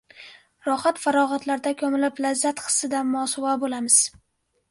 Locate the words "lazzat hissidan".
2.27-3.11